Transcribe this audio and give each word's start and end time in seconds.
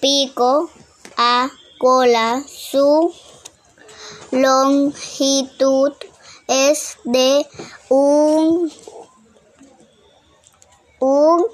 pico 0.00 0.70
a 1.16 1.48
cola. 1.78 2.42
Su 2.46 3.14
longitud 4.32 5.92
es 6.50 6.98
de 7.04 7.46
un, 7.88 8.72
un 10.98 11.46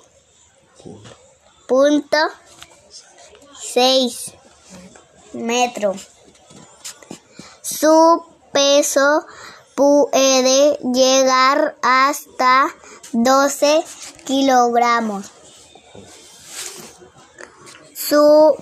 punto 1.68 2.16
seis 3.60 4.32
metros. 5.34 6.08
Su 7.60 8.24
peso 8.52 9.26
puede 9.74 10.78
llegar 10.94 11.76
hasta 11.82 12.68
12 13.12 13.84
kilogramos. 14.24 15.26
Su, 17.94 18.56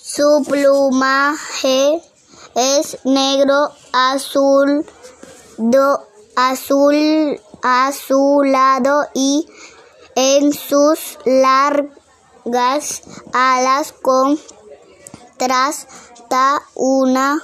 su 0.00 0.44
plumaje 0.48 2.00
es 2.54 2.98
negro 3.04 3.72
azul, 3.92 4.86
do, 5.58 6.00
azul 6.36 7.40
azulado 7.62 9.06
y 9.14 9.48
en 10.14 10.52
sus 10.52 11.18
largas 11.24 13.02
alas 13.32 13.94
contrasta 14.02 15.52
una 16.74 17.38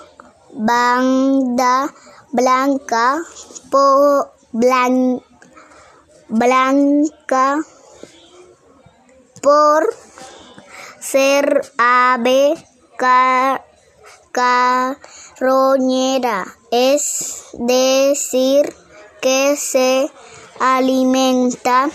banda 0.53 1.95
blanca 2.33 3.23
po, 3.71 4.33
blan, 4.53 5.23
blanca 6.29 7.61
por 9.41 9.89
ser 11.01 11.61
ave 11.79 12.67
car, 12.97 13.65
carroñera, 15.39 16.59
es 16.71 17.45
decir, 17.53 18.75
que 19.21 19.57
se 19.57 20.11
alimenta 20.59 21.91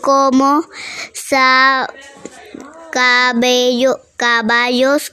Como 0.00 0.62
cabello, 2.92 4.00
caballos, 4.16 5.12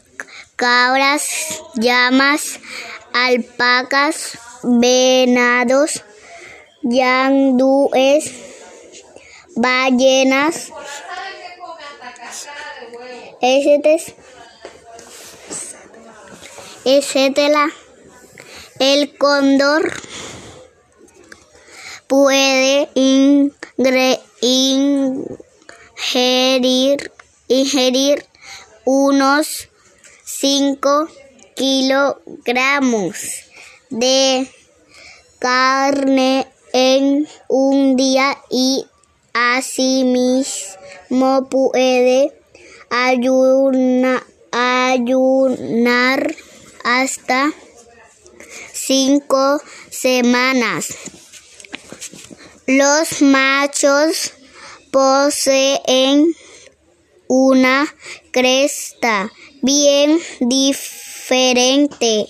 cabras, 0.55 1.23
llamas, 1.75 2.59
alpacas, 3.13 4.37
venados, 4.63 6.03
yandúes, 6.81 8.31
ballenas, 9.55 10.71
etcétera. 16.85 17.69
El 18.79 19.17
cóndor 19.17 19.91
puede 22.07 22.89
ingre, 22.93 24.19
ingerir, 24.41 25.51
ingerir 27.47 28.25
unos 28.85 29.69
5 30.23 31.07
kilogramos 31.55 33.46
de 33.89 34.49
carne 35.39 36.47
en 36.73 37.27
un 37.47 37.95
día 37.95 38.37
y 38.49 38.85
asimismo 39.33 40.77
puede 41.49 42.33
ayuna, 42.89 44.25
ayunar 44.51 46.35
hasta 46.83 47.51
cinco 48.73 49.61
semanas. 49.89 50.87
Los 52.65 53.21
machos 53.21 54.33
poseen 54.91 56.33
una 57.27 57.93
cresta 58.31 59.31
bien 59.61 60.19
diferente, 60.39 62.27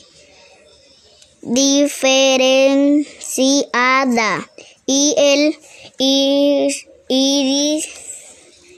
diferenciada 1.48 4.48
y 4.86 5.16
el 5.18 5.58
iris, 5.98 6.86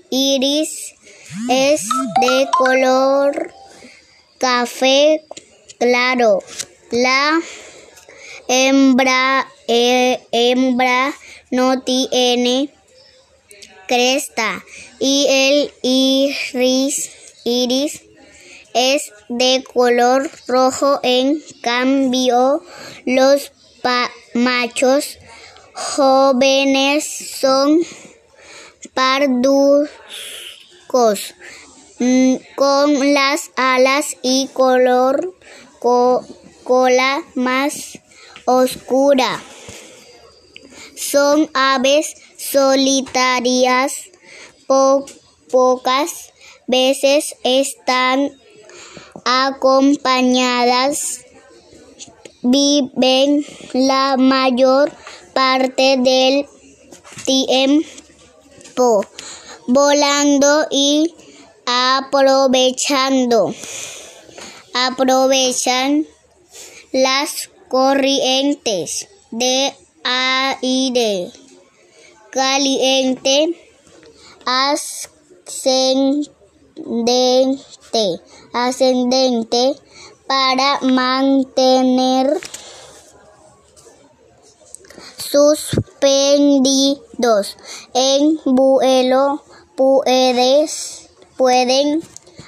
iris 0.09 0.95
es 1.49 1.89
de 2.21 2.47
color 2.57 3.53
café 4.37 5.21
claro. 5.79 6.39
La 6.91 7.39
hembra, 8.47 9.45
eh, 9.67 10.19
hembra 10.31 11.13
no 11.51 11.81
tiene 11.81 12.69
cresta 13.87 14.63
y 14.99 15.25
el 15.29 15.71
iris, 15.81 17.09
iris 17.43 18.08
es 18.73 19.11
de 19.29 19.63
color 19.73 20.29
rojo. 20.47 20.99
En 21.03 21.41
cambio, 21.61 22.63
los 23.05 23.51
machos 24.33 25.17
jóvenes 25.73 27.05
son 27.39 27.79
parduzcos 28.93 29.89
mm, 31.99 32.35
con 32.55 33.13
las 33.13 33.51
alas 33.55 34.17
y 34.21 34.49
color 34.53 35.33
cola 36.63 37.23
más 37.35 37.99
oscura. 38.45 39.41
Son 40.95 41.49
aves 41.53 42.15
solitarias, 42.37 44.09
pocas 44.67 46.33
veces 46.67 47.35
están 47.43 48.39
acompañadas, 49.25 51.21
viven 52.41 53.45
la 53.73 54.15
mayor 54.17 54.91
parte 55.33 55.97
del 55.97 56.47
tiempo 57.25 59.05
volando 59.67 60.67
y 60.71 61.13
aprovechando. 61.65 63.53
Aprovechan 64.73 66.05
las 66.91 67.49
corrientes 67.67 69.07
de 69.31 69.73
aire 70.03 71.31
caliente 72.31 73.55
ascendente, 76.85 78.21
ascendente 78.53 79.75
para 80.27 80.79
mantener 80.81 82.39
suspendidos 85.17 86.97
en 87.93 88.39
vuelo 88.45 89.43
puedes, 89.75 91.09
pueden 91.37 92.01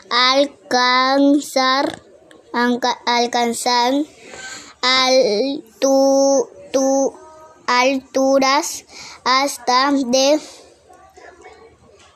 alcanzar, 0.09 2.01
alcanzar 3.05 3.93
altu, 4.81 6.49
tu, 6.73 7.13
alturas 7.67 8.85
hasta 9.23 9.91
de 9.93 10.41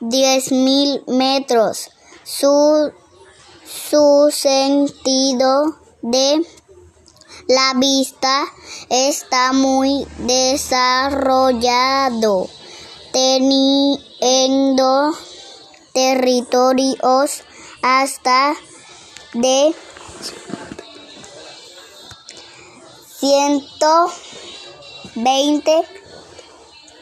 10.000 0.00 1.06
metros. 1.06 1.90
Su, 2.26 2.92
su 3.64 4.28
sentido 4.32 5.76
de 6.02 6.44
la 7.46 7.72
vista 7.76 8.44
está 8.90 9.52
muy 9.52 10.04
desarrollado, 10.18 12.50
teniendo 13.12 15.14
territorios 15.94 17.44
hasta 17.82 18.56
de 19.32 19.72
120 23.20 25.86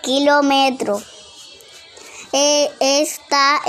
kilómetros. 0.03 1.03
E, 2.35 2.71
esta 2.81 3.63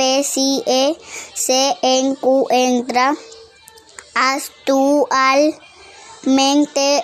especie 0.00 0.96
se 1.34 1.76
encuentra 1.82 3.14
actualmente 4.14 5.54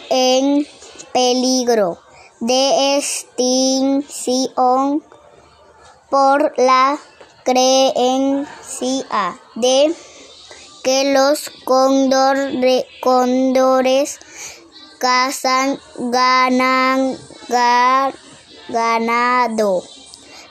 en 0.09 0.67
peligro 1.13 1.99
de 2.41 2.97
extinción 2.97 3.85
por 6.11 6.55
la 6.59 6.99
creencia 7.45 9.39
de 9.57 9.95
que 10.83 11.13
los 11.13 11.51
cóndores 13.03 14.19
cazan 14.99 15.79
ganan, 15.97 17.19
ganado 18.69 19.83